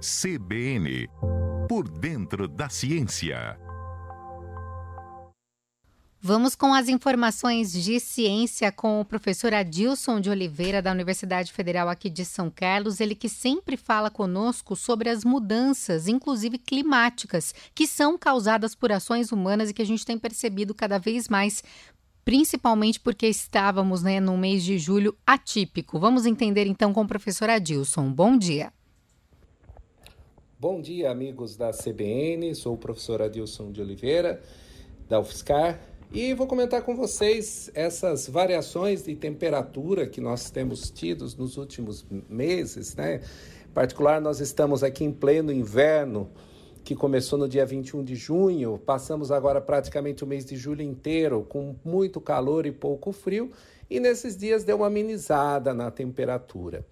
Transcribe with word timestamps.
CBN 0.00 1.06
Por 1.68 1.86
dentro 1.86 2.48
da 2.48 2.70
ciência. 2.70 3.58
Vamos 6.18 6.54
com 6.54 6.72
as 6.72 6.88
informações 6.88 7.70
de 7.70 8.00
ciência 8.00 8.72
com 8.72 8.98
o 8.98 9.04
professor 9.04 9.52
Adilson 9.52 10.18
de 10.18 10.30
Oliveira, 10.30 10.80
da 10.80 10.90
Universidade 10.90 11.52
Federal 11.52 11.86
aqui 11.86 12.08
de 12.08 12.24
São 12.24 12.48
Carlos. 12.50 12.98
Ele 12.98 13.14
que 13.14 13.28
sempre 13.28 13.76
fala 13.76 14.10
conosco 14.10 14.74
sobre 14.74 15.10
as 15.10 15.22
mudanças, 15.22 16.08
inclusive 16.08 16.56
climáticas, 16.56 17.54
que 17.74 17.86
são 17.86 18.16
causadas 18.16 18.74
por 18.74 18.90
ações 18.90 19.30
humanas 19.30 19.68
e 19.68 19.74
que 19.74 19.82
a 19.82 19.86
gente 19.86 20.06
tem 20.06 20.18
percebido 20.18 20.74
cada 20.74 20.98
vez 20.98 21.28
mais, 21.28 21.62
principalmente 22.24 22.98
porque 22.98 23.26
estávamos 23.26 24.02
né, 24.02 24.18
no 24.18 24.38
mês 24.38 24.64
de 24.64 24.78
julho 24.78 25.14
atípico. 25.26 25.98
Vamos 25.98 26.24
entender 26.24 26.66
então 26.66 26.90
com 26.90 27.02
o 27.02 27.08
professor 27.08 27.50
Adilson. 27.50 28.10
Bom 28.10 28.38
dia. 28.38 28.72
Bom 30.60 30.78
dia, 30.78 31.10
amigos 31.10 31.56
da 31.56 31.70
CBN. 31.70 32.54
Sou 32.54 32.74
o 32.74 32.76
professor 32.76 33.22
Adilson 33.22 33.72
de 33.72 33.80
Oliveira, 33.80 34.42
da 35.08 35.18
UFSCar 35.18 35.80
e 36.12 36.34
vou 36.34 36.46
comentar 36.46 36.82
com 36.82 36.94
vocês 36.94 37.70
essas 37.72 38.28
variações 38.28 39.02
de 39.02 39.14
temperatura 39.14 40.06
que 40.06 40.20
nós 40.20 40.50
temos 40.50 40.90
tido 40.90 41.22
nos 41.38 41.56
últimos 41.56 42.04
meses, 42.28 42.94
né? 42.94 43.22
Em 43.70 43.72
particular, 43.72 44.20
nós 44.20 44.38
estamos 44.38 44.84
aqui 44.84 45.02
em 45.02 45.10
pleno 45.10 45.50
inverno, 45.50 46.28
que 46.84 46.94
começou 46.94 47.38
no 47.38 47.48
dia 47.48 47.64
21 47.64 48.04
de 48.04 48.14
junho, 48.14 48.78
passamos 48.84 49.32
agora 49.32 49.62
praticamente 49.62 50.24
o 50.24 50.26
mês 50.26 50.44
de 50.44 50.56
julho 50.56 50.82
inteiro 50.82 51.42
com 51.48 51.74
muito 51.82 52.20
calor 52.20 52.66
e 52.66 52.70
pouco 52.70 53.12
frio, 53.12 53.50
e 53.88 53.98
nesses 53.98 54.36
dias 54.36 54.62
deu 54.62 54.76
uma 54.76 54.88
amenizada 54.88 55.72
na 55.72 55.90
temperatura. 55.90 56.84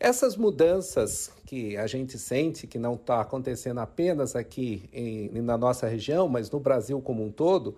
Essas 0.00 0.34
mudanças 0.34 1.30
que 1.44 1.76
a 1.76 1.86
gente 1.86 2.18
sente, 2.18 2.66
que 2.66 2.78
não 2.78 2.94
está 2.94 3.20
acontecendo 3.20 3.80
apenas 3.80 4.34
aqui 4.34 4.88
em, 4.94 5.42
na 5.42 5.58
nossa 5.58 5.86
região, 5.86 6.26
mas 6.26 6.50
no 6.50 6.58
Brasil 6.58 7.02
como 7.02 7.22
um 7.22 7.30
todo, 7.30 7.76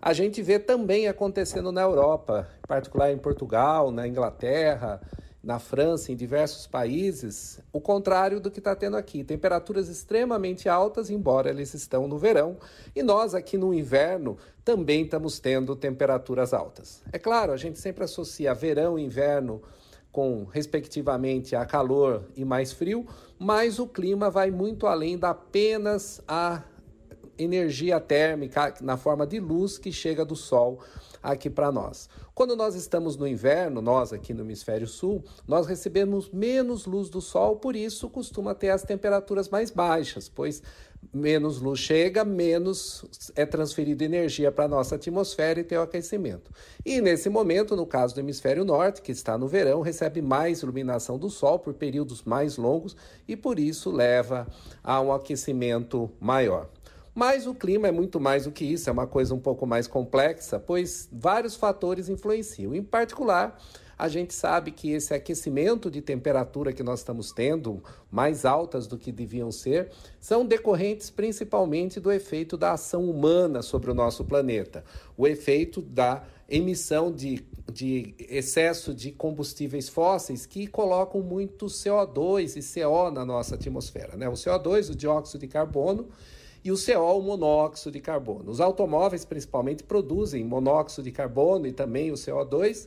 a 0.00 0.14
gente 0.14 0.40
vê 0.40 0.58
também 0.58 1.08
acontecendo 1.08 1.70
na 1.70 1.82
Europa, 1.82 2.48
em 2.64 2.66
particular 2.66 3.12
em 3.12 3.18
Portugal, 3.18 3.90
na 3.90 4.08
Inglaterra, 4.08 4.98
na 5.44 5.58
França, 5.58 6.10
em 6.10 6.16
diversos 6.16 6.66
países, 6.66 7.60
o 7.70 7.82
contrário 7.82 8.40
do 8.40 8.50
que 8.50 8.60
está 8.60 8.74
tendo 8.74 8.96
aqui. 8.96 9.22
Temperaturas 9.22 9.90
extremamente 9.90 10.70
altas, 10.70 11.10
embora 11.10 11.50
eles 11.50 11.74
estão 11.74 12.08
no 12.08 12.16
verão, 12.16 12.56
e 12.96 13.02
nós 13.02 13.34
aqui 13.34 13.58
no 13.58 13.74
inverno 13.74 14.38
também 14.64 15.02
estamos 15.02 15.38
tendo 15.38 15.76
temperaturas 15.76 16.54
altas. 16.54 17.02
É 17.12 17.18
claro, 17.18 17.52
a 17.52 17.58
gente 17.58 17.78
sempre 17.78 18.04
associa 18.04 18.54
verão 18.54 18.98
e 18.98 19.04
inverno 19.04 19.60
com, 20.18 20.48
respectivamente, 20.50 21.54
a 21.54 21.64
calor 21.64 22.24
e 22.34 22.44
mais 22.44 22.72
frio, 22.72 23.06
mas 23.38 23.78
o 23.78 23.86
clima 23.86 24.28
vai 24.28 24.50
muito 24.50 24.88
além 24.88 25.16
da 25.16 25.30
apenas 25.30 26.20
a 26.26 26.64
energia 27.38 28.00
térmica 28.00 28.74
na 28.80 28.96
forma 28.96 29.26
de 29.26 29.38
luz 29.38 29.78
que 29.78 29.92
chega 29.92 30.24
do 30.24 30.36
Sol 30.36 30.80
aqui 31.22 31.50
para 31.50 31.70
nós. 31.72 32.08
Quando 32.34 32.54
nós 32.54 32.76
estamos 32.76 33.16
no 33.16 33.26
inverno, 33.26 33.82
nós 33.82 34.12
aqui 34.12 34.32
no 34.32 34.42
hemisfério 34.42 34.86
sul, 34.86 35.24
nós 35.46 35.66
recebemos 35.66 36.30
menos 36.30 36.86
luz 36.86 37.08
do 37.08 37.20
Sol, 37.20 37.56
por 37.56 37.74
isso 37.74 38.08
costuma 38.08 38.54
ter 38.54 38.70
as 38.70 38.84
temperaturas 38.84 39.48
mais 39.48 39.72
baixas, 39.72 40.28
pois 40.28 40.62
menos 41.12 41.60
luz 41.60 41.80
chega, 41.80 42.24
menos 42.24 43.04
é 43.34 43.44
transferida 43.44 44.04
energia 44.04 44.52
para 44.52 44.66
a 44.66 44.68
nossa 44.68 44.94
atmosfera 44.94 45.60
e 45.60 45.64
tem 45.64 45.78
o 45.78 45.82
aquecimento. 45.82 46.50
E 46.84 47.00
nesse 47.00 47.28
momento, 47.28 47.74
no 47.74 47.86
caso 47.86 48.14
do 48.14 48.20
hemisfério 48.20 48.64
norte, 48.64 49.02
que 49.02 49.10
está 49.10 49.36
no 49.36 49.48
verão, 49.48 49.80
recebe 49.80 50.22
mais 50.22 50.62
iluminação 50.62 51.18
do 51.18 51.30
Sol 51.30 51.58
por 51.58 51.74
períodos 51.74 52.22
mais 52.22 52.56
longos 52.56 52.96
e 53.26 53.36
por 53.36 53.58
isso 53.58 53.90
leva 53.90 54.46
a 54.82 55.00
um 55.00 55.12
aquecimento 55.12 56.10
maior. 56.20 56.68
Mas 57.14 57.46
o 57.46 57.54
clima 57.54 57.88
é 57.88 57.92
muito 57.92 58.20
mais 58.20 58.44
do 58.44 58.52
que 58.52 58.64
isso, 58.64 58.88
é 58.88 58.92
uma 58.92 59.06
coisa 59.06 59.34
um 59.34 59.40
pouco 59.40 59.66
mais 59.66 59.86
complexa, 59.86 60.58
pois 60.58 61.08
vários 61.12 61.56
fatores 61.56 62.08
influenciam. 62.08 62.74
Em 62.74 62.82
particular, 62.82 63.58
a 63.98 64.08
gente 64.08 64.32
sabe 64.32 64.70
que 64.70 64.92
esse 64.92 65.12
aquecimento 65.12 65.90
de 65.90 66.00
temperatura 66.00 66.72
que 66.72 66.84
nós 66.84 67.00
estamos 67.00 67.32
tendo, 67.32 67.82
mais 68.08 68.44
altas 68.44 68.86
do 68.86 68.96
que 68.96 69.10
deviam 69.10 69.50
ser, 69.50 69.90
são 70.20 70.46
decorrentes 70.46 71.10
principalmente 71.10 71.98
do 71.98 72.12
efeito 72.12 72.56
da 72.56 72.72
ação 72.72 73.10
humana 73.10 73.60
sobre 73.60 73.90
o 73.90 73.94
nosso 73.94 74.24
planeta, 74.24 74.84
o 75.16 75.26
efeito 75.26 75.82
da 75.82 76.22
emissão 76.48 77.12
de, 77.12 77.44
de 77.70 78.14
excesso 78.18 78.94
de 78.94 79.10
combustíveis 79.10 79.88
fósseis 79.88 80.46
que 80.46 80.68
colocam 80.68 81.20
muito 81.20 81.66
CO2 81.66 82.56
e 82.56 82.80
CO 82.80 83.10
na 83.10 83.24
nossa 83.24 83.56
atmosfera. 83.56 84.16
Né? 84.16 84.28
O 84.28 84.32
CO2, 84.32 84.90
o 84.90 84.94
dióxido 84.94 85.40
de 85.40 85.48
carbono, 85.48 86.08
e 86.68 86.70
o 86.70 86.76
CO, 86.76 87.18
o 87.18 87.22
monóxido 87.22 87.92
de 87.92 88.00
carbono. 88.00 88.50
Os 88.50 88.60
automóveis, 88.60 89.24
principalmente, 89.24 89.82
produzem 89.82 90.44
monóxido 90.44 91.02
de 91.02 91.10
carbono 91.10 91.66
e 91.66 91.72
também 91.72 92.10
o 92.10 92.14
CO2, 92.14 92.86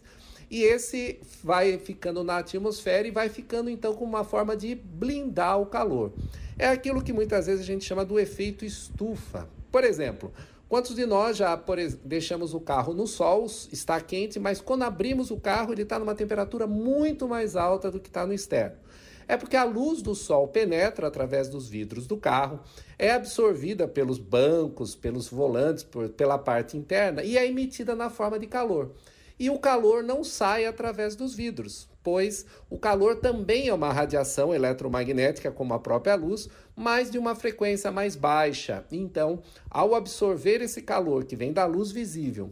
e 0.52 0.62
esse 0.62 1.20
vai 1.44 1.80
ficando 1.80 2.24
na 2.24 2.38
atmosfera 2.38 3.08
e 3.08 3.12
vai 3.12 3.28
ficando 3.28 3.72
então 3.72 3.96
com 3.96 4.06
uma 4.06 4.24
forma 4.24 4.56
de 4.56 4.76
blindar 4.76 5.60
o 5.60 5.66
calor. 5.66 6.14
É 6.60 6.68
aquilo 6.68 7.02
que 7.02 7.12
muitas 7.12 7.48
vezes 7.48 7.62
a 7.62 7.66
gente 7.66 7.84
chama 7.84 8.06
do 8.06 8.20
efeito 8.20 8.64
estufa. 8.64 9.50
Por 9.72 9.84
exemplo, 9.84 10.32
quantos 10.70 10.96
de 10.96 11.08
nós 11.08 11.36
já 11.36 11.58
por, 11.58 11.78
deixamos 12.04 12.54
o 12.54 12.60
carro 12.60 12.94
no 12.94 13.08
sol, 13.08 13.48
está 13.72 14.00
quente, 14.00 14.40
mas 14.40 14.62
quando 14.62 14.84
abrimos 14.84 15.32
o 15.32 15.38
carro 15.38 15.74
ele 15.74 15.82
está 15.82 15.98
numa 15.98 16.14
temperatura 16.14 16.68
muito 16.68 17.28
mais 17.28 17.56
alta 17.56 17.90
do 17.90 18.00
que 18.00 18.10
está 18.10 18.28
no 18.28 18.34
externo? 18.34 18.78
É 19.32 19.38
porque 19.38 19.56
a 19.56 19.64
luz 19.64 20.02
do 20.02 20.14
sol 20.14 20.50
penetra 20.50 21.08
através 21.08 21.48
dos 21.48 21.70
vidros 21.70 22.06
do 22.06 22.18
carro, 22.18 22.60
é 23.00 23.12
absorvida 23.12 23.88
pelos 23.88 24.18
bancos, 24.18 24.94
pelos 24.94 25.30
volantes, 25.30 25.86
por, 25.86 26.10
pela 26.10 26.38
parte 26.38 26.76
interna 26.76 27.24
e 27.24 27.38
é 27.38 27.48
emitida 27.48 27.96
na 27.96 28.10
forma 28.10 28.38
de 28.38 28.46
calor. 28.46 28.92
E 29.40 29.50
o 29.50 29.58
calor 29.58 30.04
não 30.04 30.22
sai 30.22 30.66
através 30.66 31.16
dos 31.16 31.34
vidros, 31.34 31.88
pois 32.04 32.46
o 32.70 32.78
calor 32.78 33.22
também 33.22 33.70
é 33.70 33.74
uma 33.74 33.94
radiação 33.94 34.54
eletromagnética, 34.54 35.50
como 35.50 35.74
a 35.74 35.80
própria 35.80 36.16
luz, 36.16 36.50
mas 36.76 37.10
de 37.10 37.18
uma 37.18 37.34
frequência 37.34 37.90
mais 37.90 38.18
baixa. 38.18 38.84
Então, 38.92 39.42
ao 39.70 39.96
absorver 39.96 40.62
esse 40.62 40.82
calor 40.82 41.24
que 41.24 41.38
vem 41.38 41.54
da 41.54 41.66
luz 41.66 41.90
visível 41.90 42.52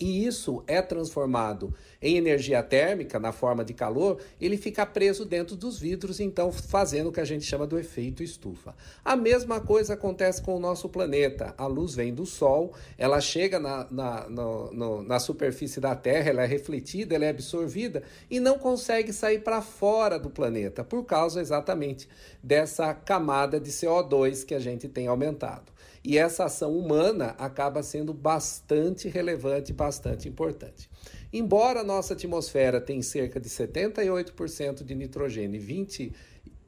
e 0.00 0.26
isso 0.26 0.64
é 0.66 0.80
transformado 0.80 1.74
em 2.00 2.16
energia 2.16 2.62
térmica 2.62 3.18
na 3.18 3.32
forma 3.32 3.62
de 3.62 3.74
calor, 3.74 4.18
ele 4.40 4.56
fica 4.56 4.86
preso 4.86 5.26
dentro 5.26 5.54
dos 5.54 5.78
vidros, 5.78 6.20
então 6.20 6.50
fazendo 6.50 7.10
o 7.10 7.12
que 7.12 7.20
a 7.20 7.24
gente 7.24 7.44
chama 7.44 7.66
do 7.66 7.78
efeito 7.78 8.22
estufa. 8.22 8.74
A 9.04 9.14
mesma 9.14 9.60
coisa 9.60 9.92
acontece 9.92 10.40
com 10.40 10.56
o 10.56 10.60
nosso 10.60 10.88
planeta. 10.88 11.54
A 11.58 11.66
luz 11.66 11.94
vem 11.94 12.14
do 12.14 12.24
Sol, 12.24 12.72
ela 12.96 13.20
chega 13.20 13.58
na, 13.58 13.86
na, 13.90 14.28
no, 14.30 14.72
no, 14.72 15.02
na 15.02 15.18
superfície 15.18 15.80
da 15.80 15.94
Terra, 15.94 16.30
ela 16.30 16.44
é 16.44 16.46
refletida, 16.46 17.14
ela 17.14 17.26
é 17.26 17.30
absorvida 17.30 18.02
e 18.30 18.40
não 18.40 18.58
consegue 18.58 19.12
sair 19.12 19.40
para 19.40 19.60
fora 19.60 20.18
do 20.18 20.30
planeta, 20.30 20.82
por 20.82 21.04
causa 21.04 21.42
exatamente 21.42 22.08
dessa 22.42 22.94
camada 22.94 23.60
de 23.60 23.70
CO2 23.70 24.46
que 24.46 24.54
a 24.54 24.60
gente 24.60 24.88
tem 24.88 25.06
aumentado. 25.06 25.70
E 26.02 26.16
essa 26.16 26.44
ação 26.44 26.76
humana 26.76 27.34
acaba 27.38 27.82
sendo 27.82 28.14
bastante 28.14 29.06
relevante, 29.08 29.72
bastante 29.72 30.28
importante. 30.28 30.88
Embora 31.30 31.80
a 31.80 31.84
nossa 31.84 32.14
atmosfera 32.14 32.80
tenha 32.80 33.02
cerca 33.02 33.38
de 33.38 33.48
78% 33.48 34.82
de 34.82 34.94
nitrogênio 34.94 35.60
e 35.60 35.62
20 35.62 36.12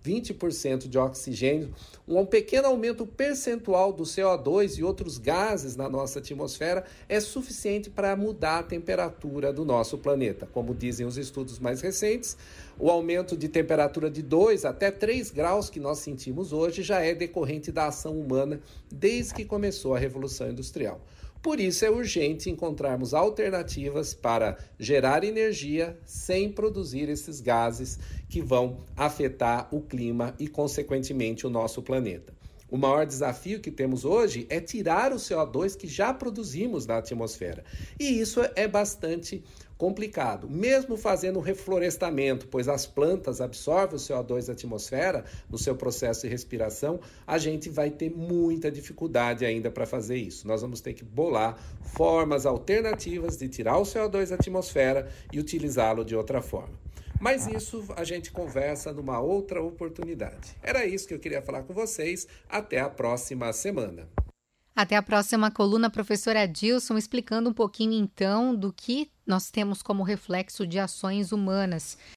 20% 0.04 0.88
de 0.88 0.98
oxigênio, 0.98 1.74
um 2.06 2.26
pequeno 2.26 2.68
aumento 2.68 3.06
percentual 3.06 3.92
do 3.92 4.02
CO2 4.02 4.78
e 4.78 4.84
outros 4.84 5.18
gases 5.18 5.76
na 5.76 5.88
nossa 5.88 6.18
atmosfera 6.18 6.84
é 7.08 7.20
suficiente 7.20 7.88
para 7.88 8.16
mudar 8.16 8.58
a 8.58 8.62
temperatura 8.62 9.52
do 9.52 9.64
nosso 9.64 9.96
planeta. 9.98 10.46
Como 10.46 10.74
dizem 10.74 11.06
os 11.06 11.16
estudos 11.16 11.58
mais 11.58 11.80
recentes, 11.80 12.36
o 12.78 12.90
aumento 12.90 13.36
de 13.36 13.48
temperatura 13.48 14.10
de 14.10 14.22
2 14.22 14.64
até 14.64 14.90
3 14.90 15.30
graus 15.30 15.70
que 15.70 15.78
nós 15.80 15.98
sentimos 15.98 16.52
hoje 16.52 16.82
já 16.82 17.00
é 17.00 17.14
decorrente 17.14 17.70
da 17.70 17.86
ação 17.86 18.18
humana 18.18 18.60
desde 18.90 19.34
que 19.34 19.44
começou 19.44 19.94
a 19.94 19.98
Revolução 19.98 20.50
Industrial. 20.50 21.00
Por 21.42 21.58
isso 21.58 21.84
é 21.84 21.90
urgente 21.90 22.48
encontrarmos 22.48 23.12
alternativas 23.12 24.14
para 24.14 24.56
gerar 24.78 25.24
energia 25.24 25.98
sem 26.04 26.48
produzir 26.52 27.08
esses 27.08 27.40
gases 27.40 27.98
que 28.28 28.40
vão 28.40 28.78
afetar 28.96 29.68
o 29.74 29.80
clima 29.80 30.36
e, 30.38 30.46
consequentemente, 30.46 31.44
o 31.44 31.50
nosso 31.50 31.82
planeta. 31.82 32.32
O 32.70 32.78
maior 32.78 33.04
desafio 33.04 33.60
que 33.60 33.72
temos 33.72 34.04
hoje 34.04 34.46
é 34.48 34.60
tirar 34.60 35.12
o 35.12 35.16
CO2 35.16 35.76
que 35.76 35.88
já 35.88 36.14
produzimos 36.14 36.86
na 36.86 36.98
atmosfera. 36.98 37.64
E 37.98 38.20
isso 38.20 38.40
é 38.54 38.68
bastante 38.68 39.42
complicado, 39.82 40.48
mesmo 40.48 40.96
fazendo 40.96 41.40
reflorestamento, 41.40 42.46
pois 42.46 42.68
as 42.68 42.86
plantas 42.86 43.40
absorvem 43.40 43.96
o 43.96 43.98
CO2 43.98 44.46
da 44.46 44.52
atmosfera 44.52 45.24
no 45.50 45.58
seu 45.58 45.74
processo 45.74 46.22
de 46.22 46.28
respiração, 46.28 47.00
a 47.26 47.36
gente 47.36 47.68
vai 47.68 47.90
ter 47.90 48.08
muita 48.08 48.70
dificuldade 48.70 49.44
ainda 49.44 49.72
para 49.72 49.84
fazer 49.84 50.14
isso. 50.14 50.46
Nós 50.46 50.62
vamos 50.62 50.80
ter 50.80 50.92
que 50.92 51.02
bolar 51.02 51.58
formas 51.82 52.46
alternativas 52.46 53.36
de 53.36 53.48
tirar 53.48 53.76
o 53.76 53.82
CO2 53.82 54.28
da 54.28 54.36
atmosfera 54.36 55.08
e 55.32 55.40
utilizá-lo 55.40 56.04
de 56.04 56.14
outra 56.14 56.40
forma. 56.40 56.78
Mas 57.20 57.48
isso 57.48 57.84
a 57.96 58.04
gente 58.04 58.30
conversa 58.30 58.92
numa 58.92 59.18
outra 59.18 59.60
oportunidade. 59.60 60.56
Era 60.62 60.86
isso 60.86 61.08
que 61.08 61.14
eu 61.14 61.18
queria 61.18 61.42
falar 61.42 61.64
com 61.64 61.74
vocês. 61.74 62.28
Até 62.48 62.78
a 62.78 62.88
próxima 62.88 63.52
semana. 63.52 64.06
Até 64.74 64.96
a 64.96 65.02
próxima 65.02 65.50
coluna, 65.50 65.90
professora 65.90 66.48
Dilson, 66.48 66.96
explicando 66.96 67.50
um 67.50 67.52
pouquinho 67.52 67.92
então 67.92 68.54
do 68.54 68.72
que 68.72 69.10
nós 69.26 69.50
temos 69.50 69.82
como 69.82 70.02
reflexo 70.02 70.66
de 70.66 70.78
ações 70.78 71.30
humanas. 71.30 71.98